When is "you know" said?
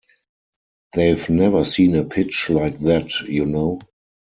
3.27-3.77